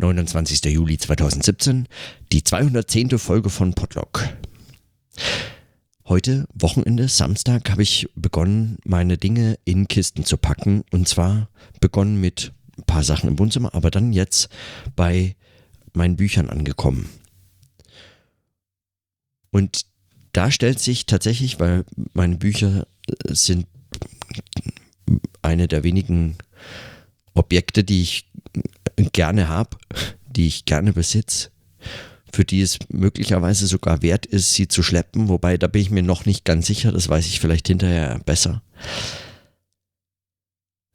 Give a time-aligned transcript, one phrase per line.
[0.00, 0.64] 29.
[0.64, 1.86] Juli 2017,
[2.32, 3.18] die 210.
[3.18, 4.28] Folge von Podlock.
[6.06, 10.84] Heute, Wochenende, Samstag, habe ich begonnen, meine Dinge in Kisten zu packen.
[10.90, 11.50] Und zwar
[11.80, 14.48] begonnen mit ein paar Sachen im Wohnzimmer, aber dann jetzt
[14.96, 15.36] bei
[15.92, 17.08] meinen Büchern angekommen.
[19.50, 19.84] Und
[20.32, 23.66] da stellt sich tatsächlich, weil meine Bücher äh, sind
[25.42, 26.36] eine der wenigen
[27.34, 28.29] Objekte, die ich
[29.12, 29.76] gerne habe,
[30.28, 31.50] die ich gerne besitze,
[32.32, 36.02] für die es möglicherweise sogar wert ist, sie zu schleppen, wobei da bin ich mir
[36.02, 38.62] noch nicht ganz sicher, das weiß ich vielleicht hinterher besser.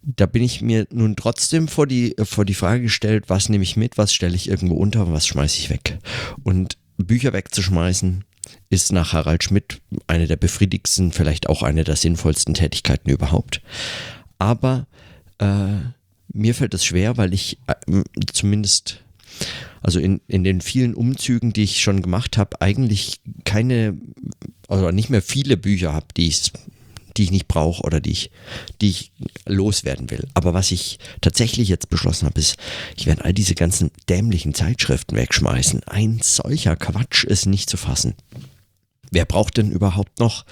[0.02, 3.76] Da bin ich mir nun trotzdem vor die, vor die Frage gestellt, was nehme ich
[3.76, 5.98] mit, was stelle ich irgendwo unter, was schmeiße ich weg.
[6.44, 8.24] Und Bücher wegzuschmeißen
[8.70, 13.62] ist nach Harald Schmidt eine der befriedigsten, vielleicht auch eine der sinnvollsten Tätigkeiten überhaupt.
[14.38, 14.88] Aber
[15.40, 15.78] äh,
[16.36, 19.02] mir fällt es schwer, weil ich äh, zumindest,
[19.82, 23.98] also in, in den vielen Umzügen, die ich schon gemacht habe, eigentlich keine,
[24.68, 26.52] oder nicht mehr viele Bücher habe, die ich
[27.18, 28.32] die ich nicht brauche oder die ich,
[28.82, 29.12] die ich
[29.46, 30.28] loswerden will.
[30.34, 32.58] Aber was ich tatsächlich jetzt beschlossen habe, ist,
[32.98, 35.84] ich werde all diese ganzen dämlichen Zeitschriften wegschmeißen.
[35.86, 38.16] Ein solcher Quatsch ist nicht zu fassen.
[39.12, 40.46] Wer braucht denn überhaupt noch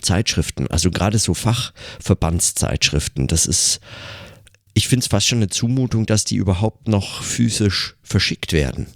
[0.00, 0.68] Zeitschriften?
[0.68, 3.26] Also gerade so Fachverbandszeitschriften.
[3.26, 3.80] Das ist,
[4.74, 8.88] ich finde es fast schon eine Zumutung, dass die überhaupt noch physisch verschickt werden.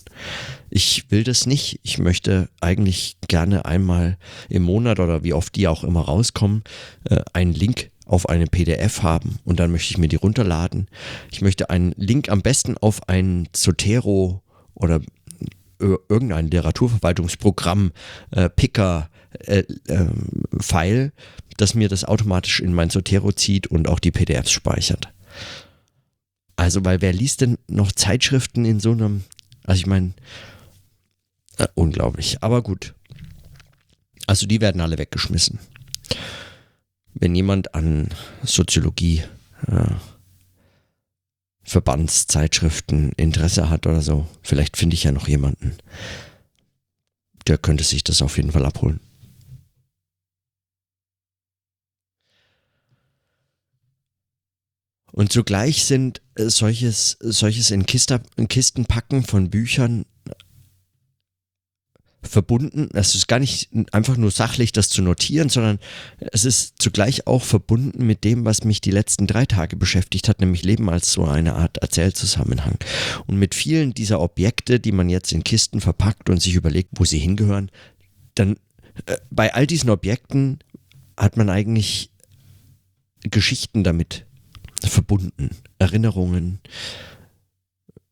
[0.71, 1.81] Ich will das nicht.
[1.83, 6.65] Ich möchte eigentlich gerne einmal im Monat oder wie oft die auch immer rauskommen,
[7.09, 10.89] äh, einen Link auf eine PDF haben und dann möchte ich mir die runterladen.
[11.31, 14.43] Ich möchte einen Link am besten auf ein Zotero
[14.75, 15.01] oder
[15.79, 17.93] irgendein Literaturverwaltungsprogramm,
[18.31, 20.07] äh, Picker, äh, äh,
[20.61, 21.13] File,
[21.57, 25.13] das mir das automatisch in mein Zotero zieht und auch die PDFs speichert.
[26.59, 29.23] Also, weil wer liest denn noch Zeitschriften in so einem,
[29.63, 30.13] also ich meine,
[31.57, 32.95] äh, unglaublich, aber gut.
[34.27, 35.61] Also die werden alle weggeschmissen.
[37.15, 38.09] Wenn jemand an
[38.43, 39.23] Soziologie,
[39.69, 39.95] äh,
[41.63, 45.77] Verbandszeitschriften Interesse hat oder so, vielleicht finde ich ja noch jemanden,
[47.47, 48.99] der könnte sich das auf jeden Fall abholen.
[55.19, 60.05] Und zugleich sind äh, solches, solches in, Kiste, in Kisten packen von Büchern
[62.23, 65.81] verbunden, es ist gar nicht einfach nur sachlich das zu notieren, sondern
[66.21, 70.41] es ist zugleich auch verbunden mit dem, was mich die letzten drei Tage beschäftigt hat,
[70.41, 72.79] nämlich Leben als so eine Art Erzählzusammenhang.
[73.27, 77.05] Und mit vielen dieser Objekte, die man jetzt in Kisten verpackt und sich überlegt, wo
[77.05, 77.73] sie hingehören,
[78.37, 78.55] dann
[79.07, 80.61] äh, bei all diesen Objekten
[81.17, 82.13] hat man eigentlich
[83.25, 84.28] Geschichten damit
[84.87, 86.61] verbunden, Erinnerungen,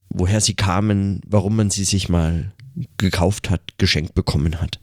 [0.08, 2.52] woher sie kamen, warum man sie sich mal
[2.98, 4.78] gekauft hat, geschenkt bekommen hat.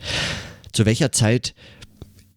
[0.72, 1.54] Zu welcher Zeit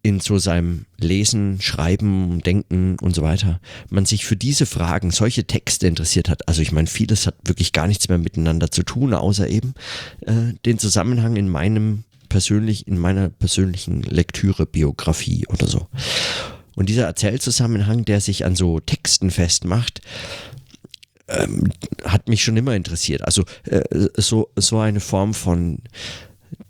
[0.03, 3.59] in so seinem Lesen, Schreiben, Denken und so weiter
[3.89, 6.47] man sich für diese Fragen, solche Texte interessiert hat.
[6.47, 9.73] Also ich meine, vieles hat wirklich gar nichts mehr miteinander zu tun, außer eben
[10.21, 15.87] äh, den Zusammenhang in meinem persönlich, in meiner persönlichen Lektüre, Biografie oder so.
[16.77, 19.99] Und dieser Erzählzusammenhang, der sich an so Texten festmacht,
[21.27, 21.71] ähm,
[22.03, 23.23] hat mich schon immer interessiert.
[23.23, 23.81] Also äh,
[24.15, 25.79] so, so eine Form von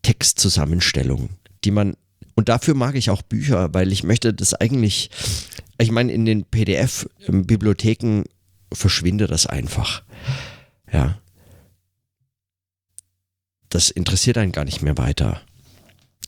[0.04, 1.32] Textzusammenstellung,
[1.66, 1.98] die man,
[2.36, 5.10] und dafür mag ich auch Bücher, weil ich möchte das eigentlich,
[5.78, 8.24] ich meine, in den PDF-Bibliotheken
[8.72, 10.04] verschwindet das einfach.
[10.90, 11.20] Ja.
[13.68, 15.42] Das interessiert einen gar nicht mehr weiter.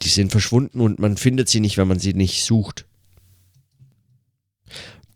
[0.02, 2.86] Die sind verschwunden und man findet sie nicht, wenn man sie nicht sucht.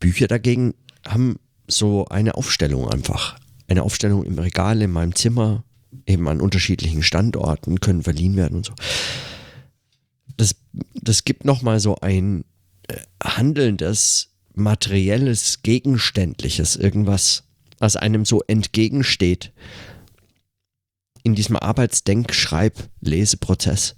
[0.03, 0.73] Bücher dagegen
[1.07, 3.39] haben so eine Aufstellung einfach.
[3.69, 5.63] Eine Aufstellung im Regal in meinem Zimmer,
[6.05, 8.73] eben an unterschiedlichen Standorten, können verliehen werden und so.
[10.35, 10.55] Das,
[10.93, 12.43] das gibt nochmal so ein
[12.89, 17.43] äh, handelndes, materielles, gegenständliches, irgendwas,
[17.79, 19.53] was einem so entgegensteht
[21.23, 23.95] in diesem Arbeitsdenk-, Schreib-, Leseprozess,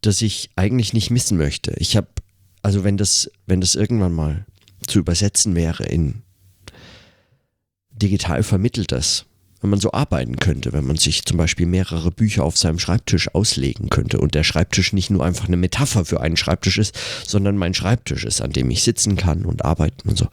[0.00, 1.74] das ich eigentlich nicht missen möchte.
[1.76, 2.08] Ich habe,
[2.62, 4.46] also wenn das, wenn das irgendwann mal
[4.86, 6.22] zu übersetzen wäre in
[7.90, 9.24] digital vermitteltes,
[9.60, 13.34] wenn man so arbeiten könnte, wenn man sich zum Beispiel mehrere Bücher auf seinem Schreibtisch
[13.34, 16.96] auslegen könnte und der Schreibtisch nicht nur einfach eine Metapher für einen Schreibtisch ist,
[17.26, 20.26] sondern mein Schreibtisch ist, an dem ich sitzen kann und arbeiten und so.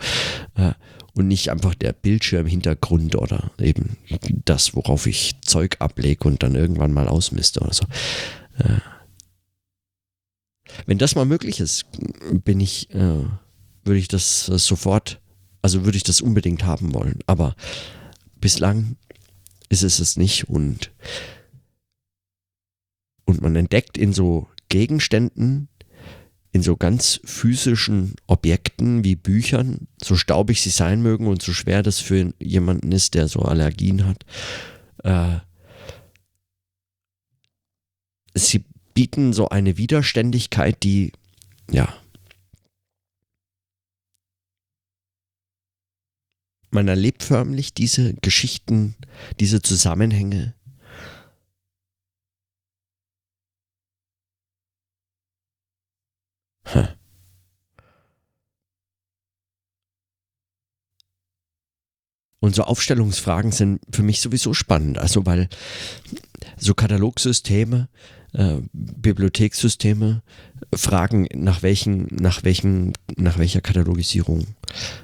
[0.55, 0.73] Äh,
[1.15, 3.97] und nicht einfach der Bildschirmhintergrund oder eben
[4.45, 7.85] das, worauf ich Zeug ablege und dann irgendwann mal ausmiste oder so.
[8.57, 8.79] Äh,
[10.85, 11.85] wenn das mal möglich ist,
[12.43, 13.25] bin ich, äh,
[13.83, 15.19] würde ich das sofort
[15.63, 17.19] also würde ich das unbedingt haben wollen.
[17.25, 17.55] Aber
[18.39, 18.97] bislang
[19.69, 20.91] ist es es nicht und
[23.25, 25.69] und man entdeckt in so Gegenständen,
[26.51, 31.81] in so ganz physischen Objekten wie Büchern, so staubig sie sein mögen und so schwer
[31.81, 34.25] das für jemanden ist, der so Allergien hat,
[35.05, 35.39] äh,
[38.35, 41.13] sie bieten so eine Widerständigkeit, die,
[41.71, 41.95] ja,
[46.73, 48.95] man erlebt förmlich diese Geschichten,
[49.39, 50.53] diese Zusammenhänge
[62.43, 64.97] Und so Aufstellungsfragen sind für mich sowieso spannend.
[64.97, 65.47] Also, weil
[66.57, 67.87] so Katalogsysteme,
[68.33, 70.21] äh, Bibliothekssysteme
[70.73, 74.47] fragen, nach welchen, nach welchen, nach welcher Katalogisierung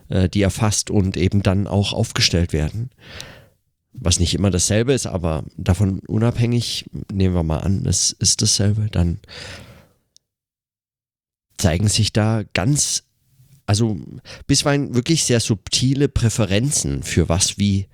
[0.09, 2.89] äh, die erfasst und eben dann auch aufgestellt werden.
[3.93, 8.87] Was nicht immer dasselbe ist, aber davon unabhängig, nehmen wir mal an, es ist dasselbe,
[8.91, 9.19] dann
[11.57, 13.03] zeigen sich da ganz,
[13.65, 13.99] also
[14.47, 17.87] bisweilen wirklich sehr subtile Präferenzen für was, wie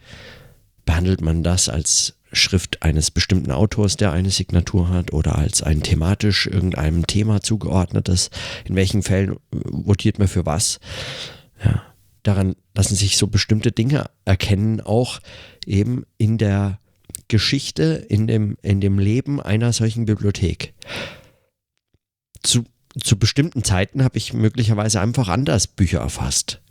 [0.85, 5.81] behandelt man das als Schrift eines bestimmten Autors, der eine Signatur hat, oder als ein
[5.81, 8.29] thematisch irgendeinem Thema zugeordnetes.
[8.65, 10.79] In welchen Fällen votiert man für was?
[11.63, 11.83] Ja,
[12.23, 15.19] daran lassen sich so bestimmte Dinge erkennen, auch
[15.65, 16.79] eben in der
[17.27, 20.73] Geschichte, in dem, in dem Leben einer solchen Bibliothek.
[22.43, 22.65] Zu
[23.03, 26.61] zu bestimmten Zeiten habe ich möglicherweise einfach anders Bücher erfasst.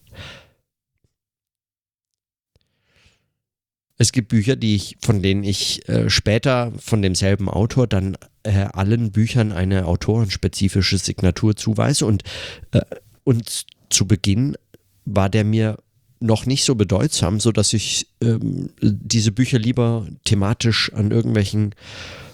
[3.97, 8.67] Es gibt Bücher, die ich, von denen ich äh, später von demselben Autor dann äh,
[8.73, 12.25] allen Büchern eine autorenspezifische Signatur zuweise und,
[12.73, 12.81] äh,
[13.23, 14.57] und zu Beginn
[15.05, 15.79] war der mir
[16.19, 21.75] noch nicht so bedeutsam, so dass ich ähm, diese Bücher lieber thematisch an irgendwelchen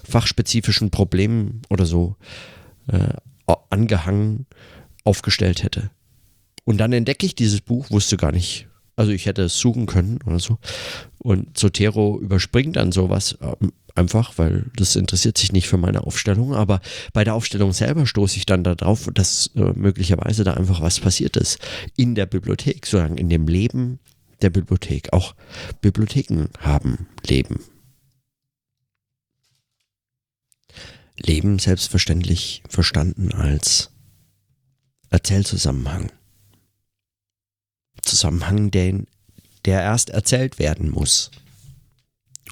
[0.08, 2.16] fachspezifischen Problemen oder so
[2.86, 3.14] äh,
[3.68, 4.46] angehangen
[5.04, 5.90] aufgestellt hätte.
[6.64, 8.68] Und dann entdecke ich dieses Buch, wusste gar nicht,
[9.00, 10.58] also ich hätte es suchen können oder so.
[11.16, 16.54] Und Zotero überspringt dann sowas ähm, einfach, weil das interessiert sich nicht für meine Aufstellung.
[16.54, 16.82] Aber
[17.14, 21.38] bei der Aufstellung selber stoße ich dann darauf, dass äh, möglicherweise da einfach was passiert
[21.38, 21.58] ist
[21.96, 24.00] in der Bibliothek, sozusagen in dem Leben
[24.42, 25.14] der Bibliothek.
[25.14, 25.34] Auch
[25.80, 27.60] Bibliotheken haben Leben.
[31.16, 33.92] Leben selbstverständlich verstanden als
[35.08, 36.12] Erzählzusammenhang.
[38.02, 39.06] Zusammenhang, den,
[39.64, 41.30] der erst erzählt werden muss,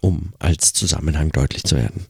[0.00, 2.06] um als Zusammenhang deutlich zu werden.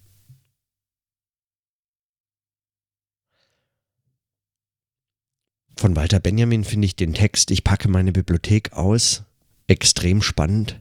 [5.77, 9.23] Von Walter Benjamin finde ich den Text Ich packe meine Bibliothek aus
[9.69, 10.81] extrem spannend.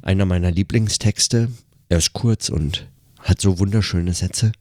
[0.00, 1.50] Einer meiner Lieblingstexte.
[1.90, 2.88] Er ist kurz und
[3.18, 4.52] hat so wunderschöne Sätze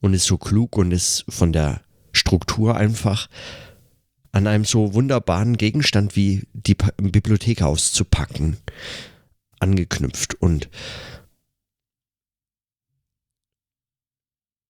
[0.00, 1.80] und ist so klug und ist von der
[2.12, 3.28] Struktur einfach
[4.36, 8.58] an einem so wunderbaren Gegenstand wie die Bibliothek auszupacken
[9.60, 10.68] angeknüpft und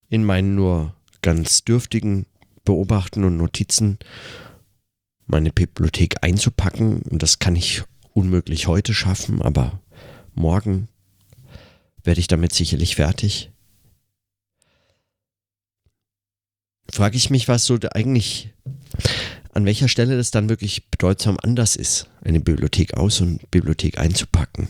[0.09, 2.27] in meinen nur ganz dürftigen
[2.65, 3.99] Beobachten und Notizen
[5.27, 7.83] meine Bibliothek einzupacken und das kann ich
[8.13, 9.81] unmöglich heute schaffen, aber
[10.37, 10.87] morgen
[12.05, 13.51] werde ich damit sicherlich fertig.
[16.89, 18.55] Frage ich mich, was so eigentlich,
[19.57, 24.69] an welcher Stelle das dann wirklich bedeutsam anders ist, eine Bibliothek aus und Bibliothek einzupacken.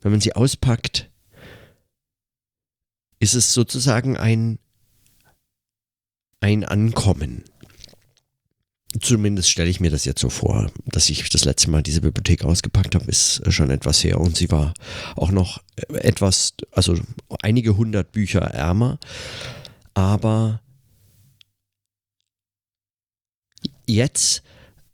[0.00, 1.08] Wenn man sie auspackt,
[3.20, 4.58] ist es sozusagen ein,
[6.40, 7.44] ein Ankommen.
[9.00, 12.44] Zumindest stelle ich mir das jetzt so vor, dass ich das letzte Mal diese Bibliothek
[12.44, 14.74] ausgepackt habe, ist schon etwas her und sie war
[15.14, 16.98] auch noch etwas, also
[17.42, 18.98] einige hundert Bücher ärmer,
[19.94, 20.60] aber
[23.88, 24.42] jetzt,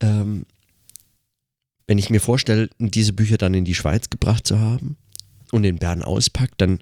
[0.01, 0.47] ähm,
[1.87, 4.97] wenn ich mir vorstelle, diese Bücher dann in die Schweiz gebracht zu haben
[5.53, 6.81] und in Bern auspackt, dann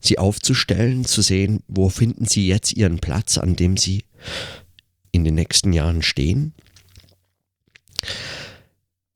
[0.00, 4.04] sie aufzustellen, zu sehen, wo finden sie jetzt ihren Platz, an dem sie
[5.12, 6.52] in den nächsten Jahren stehen.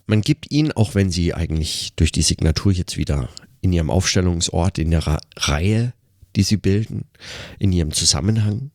[0.07, 4.79] Man gibt ihnen, auch wenn sie eigentlich durch die Signatur jetzt wieder in ihrem Aufstellungsort,
[4.79, 5.95] in der Reihe,
[6.37, 7.07] die sie bilden,
[7.59, 8.71] in ihrem Zusammenhang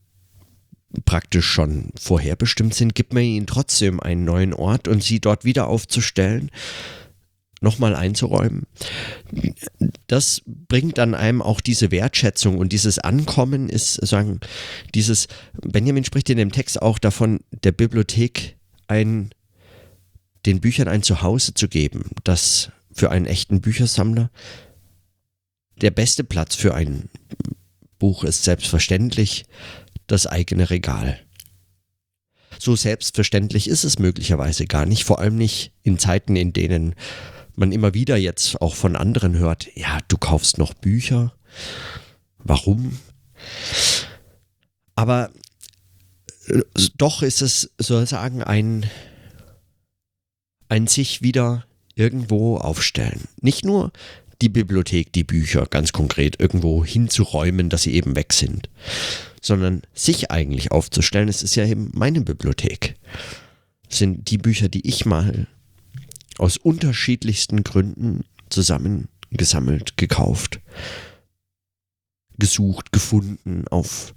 [1.05, 5.67] praktisch schon vorherbestimmt sind, gibt man ihnen trotzdem einen neuen Ort und sie dort wieder
[5.67, 6.49] aufzustellen,
[7.61, 8.63] nochmal einzuräumen.
[10.07, 14.39] Das bringt dann einem auch diese Wertschätzung und dieses Ankommen ist, sagen,
[14.95, 15.27] dieses,
[15.61, 19.29] Benjamin spricht in dem Text auch davon, der Bibliothek ein,
[20.45, 24.31] den Büchern ein Zuhause zu geben, das für einen echten Büchersammler.
[25.81, 27.09] Der beste Platz für ein
[27.99, 29.45] Buch ist selbstverständlich
[30.11, 31.19] das eigene Regal.
[32.57, 36.95] So selbstverständlich ist es möglicherweise gar nicht, vor allem nicht in Zeiten, in denen
[37.55, 41.33] man immer wieder jetzt auch von anderen hört, ja, du kaufst noch Bücher.
[42.39, 42.99] Warum?
[44.95, 45.29] Aber
[46.47, 46.61] äh,
[46.97, 48.89] doch ist es sozusagen ein,
[50.67, 53.27] ein sich wieder irgendwo aufstellen.
[53.41, 53.91] Nicht nur
[54.41, 58.69] die Bibliothek, die Bücher ganz konkret irgendwo hinzuräumen, dass sie eben weg sind,
[59.41, 62.95] sondern sich eigentlich aufzustellen, es ist ja eben meine Bibliothek.
[63.87, 65.47] Das sind die Bücher, die ich mal
[66.37, 70.61] aus unterschiedlichsten Gründen zusammengesammelt, gekauft,
[72.37, 74.15] gesucht, gefunden auf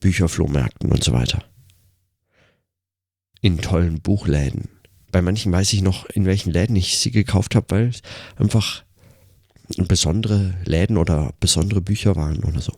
[0.00, 1.44] Bücherflohmärkten und so weiter.
[3.40, 4.68] In tollen Buchläden.
[5.10, 8.02] Bei manchen weiß ich noch, in welchen Läden ich sie gekauft habe, weil es
[8.36, 8.84] einfach
[9.76, 12.72] besondere Läden oder besondere Bücher waren oder so.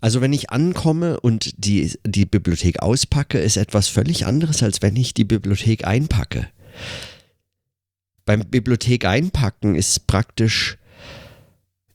[0.00, 4.96] Also wenn ich ankomme und die, die Bibliothek auspacke, ist etwas völlig anderes, als wenn
[4.96, 6.48] ich die Bibliothek einpacke.
[8.24, 10.78] Beim Bibliothek einpacken ist praktisch,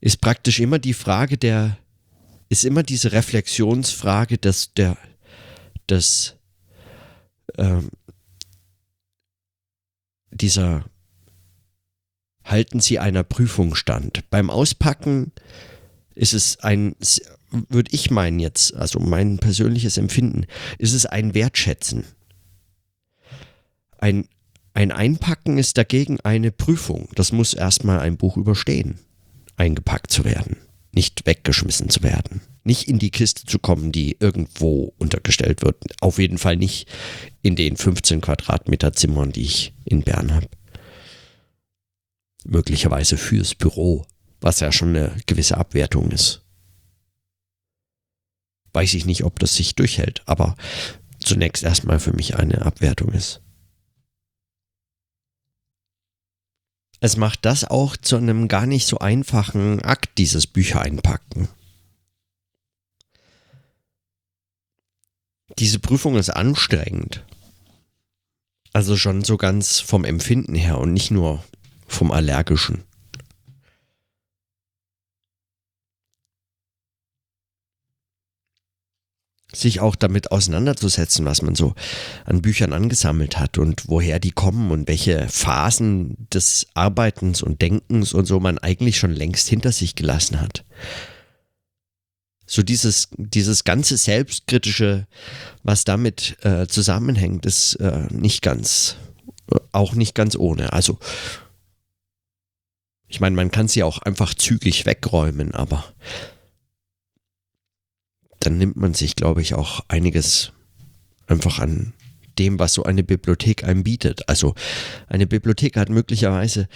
[0.01, 1.77] ist praktisch immer die Frage der,
[2.49, 4.97] ist immer diese Reflexionsfrage des, der,
[5.89, 6.35] des,
[7.57, 7.89] ähm,
[10.31, 10.85] dieser,
[12.43, 14.29] halten Sie einer Prüfung stand.
[14.29, 15.31] Beim Auspacken
[16.15, 16.95] ist es ein
[17.69, 20.45] würde ich meinen jetzt, also mein persönliches Empfinden,
[20.77, 22.05] ist es ein Wertschätzen.
[23.97, 24.27] Ein,
[24.73, 27.09] ein Einpacken ist dagegen eine Prüfung.
[27.15, 28.99] Das muss erstmal ein Buch überstehen,
[29.55, 30.57] eingepackt zu werden,
[30.91, 35.77] nicht weggeschmissen zu werden, nicht in die Kiste zu kommen, die irgendwo untergestellt wird.
[36.01, 36.87] Auf jeden Fall nicht
[37.41, 40.47] in den 15 Quadratmeter Zimmern, die ich in Bern habe.
[42.45, 44.05] Möglicherweise fürs Büro,
[44.41, 46.42] was ja schon eine gewisse Abwertung ist
[48.73, 50.55] weiß ich nicht, ob das sich durchhält, aber
[51.19, 53.41] zunächst erstmal für mich eine Abwertung ist.
[56.99, 61.49] Es macht das auch zu einem gar nicht so einfachen Akt, dieses Bücher einpacken.
[65.59, 67.25] Diese Prüfung ist anstrengend.
[68.71, 71.43] Also schon so ganz vom Empfinden her und nicht nur
[71.87, 72.83] vom Allergischen.
[79.55, 81.73] Sich auch damit auseinanderzusetzen, was man so
[82.25, 88.13] an Büchern angesammelt hat und woher die kommen und welche Phasen des Arbeitens und Denkens
[88.13, 90.63] und so man eigentlich schon längst hinter sich gelassen hat.
[92.45, 95.07] So dieses, dieses ganze Selbstkritische,
[95.63, 98.97] was damit äh, zusammenhängt, ist äh, nicht ganz,
[99.71, 100.73] auch nicht ganz ohne.
[100.73, 100.99] Also,
[103.07, 105.85] ich meine, man kann sie auch einfach zügig wegräumen, aber
[108.45, 110.51] dann nimmt man sich, glaube ich, auch einiges
[111.27, 111.93] einfach an
[112.39, 114.27] dem, was so eine Bibliothek einem bietet.
[114.27, 114.55] Also
[115.07, 116.67] eine Bibliothek hat möglicherweise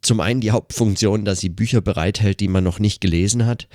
[0.00, 3.68] zum einen die Hauptfunktion, dass sie Bücher bereithält, die man noch nicht gelesen hat.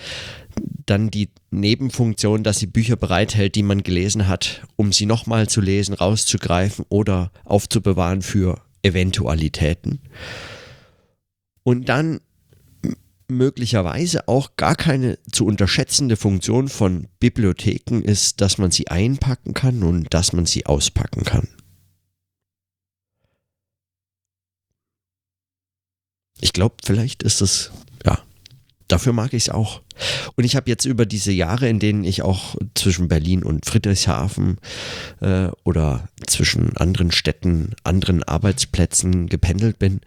[0.86, 5.62] Dann die Nebenfunktion, dass sie Bücher bereithält, die man gelesen hat, um sie nochmal zu
[5.62, 10.00] lesen, rauszugreifen oder aufzubewahren für Eventualitäten.
[11.64, 12.20] Und dann
[13.34, 19.84] möglicherweise auch gar keine zu unterschätzende Funktion von Bibliotheken ist, dass man sie einpacken kann
[19.84, 21.48] und dass man sie auspacken kann.
[26.40, 27.72] Ich glaube, vielleicht ist es,
[28.06, 28.20] ja,
[28.88, 29.82] dafür mag ich es auch.
[30.36, 34.58] Und ich habe jetzt über diese Jahre, in denen ich auch zwischen Berlin und Friedrichshafen
[35.22, 40.02] äh, oder zwischen anderen Städten, anderen Arbeitsplätzen gependelt bin,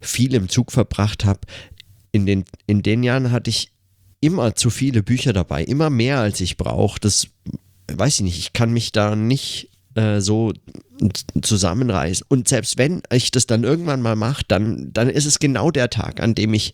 [0.00, 1.40] viel im Zug verbracht habe,
[2.14, 3.72] in den, in den Jahren hatte ich
[4.20, 7.00] immer zu viele Bücher dabei, immer mehr als ich brauche.
[7.00, 7.26] Das
[7.88, 10.52] weiß ich nicht, ich kann mich da nicht äh, so
[11.42, 12.24] zusammenreißen.
[12.28, 15.90] Und selbst wenn ich das dann irgendwann mal mache, dann, dann ist es genau der
[15.90, 16.72] Tag, an dem ich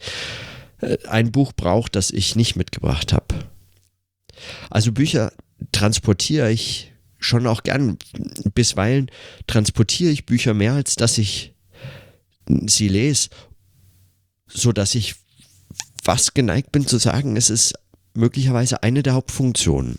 [0.82, 3.34] äh, ein Buch brauche, das ich nicht mitgebracht habe.
[4.68, 5.32] Also Bücher
[5.72, 7.96] transportiere ich schon auch gern.
[8.54, 9.10] Bisweilen
[9.46, 11.54] transportiere ich Bücher mehr, als dass ich
[12.46, 13.30] sie lese,
[14.46, 15.14] so dass ich
[16.02, 17.74] fast geneigt bin zu sagen, es ist
[18.14, 19.98] möglicherweise eine der Hauptfunktionen.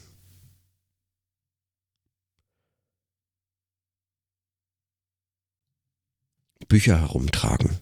[6.68, 7.80] Bücher herumtragen.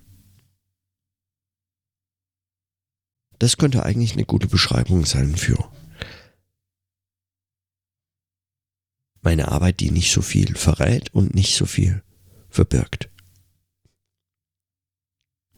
[3.37, 5.71] Das könnte eigentlich eine gute Beschreibung sein für
[9.21, 12.03] meine Arbeit, die nicht so viel verrät und nicht so viel
[12.49, 13.09] verbirgt.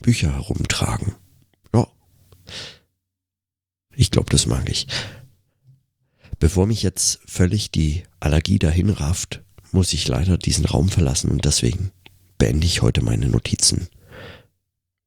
[0.02, 1.16] Bücher herumtragen.
[4.12, 4.88] Glaube, das mag ich.
[6.40, 9.42] Bevor mich jetzt völlig die Allergie dahin rafft,
[9.72, 11.92] muss ich leider diesen Raum verlassen und deswegen
[12.38, 13.88] beende ich heute meine Notizen.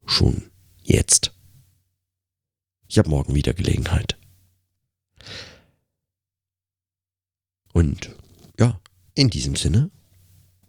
[0.07, 0.51] Schon
[0.83, 1.33] jetzt.
[2.89, 4.17] Ich habe morgen wieder Gelegenheit.
[7.73, 8.15] Und
[8.59, 8.81] ja,
[9.15, 9.91] in diesem Sinne,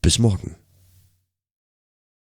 [0.01, 0.55] bis morgen.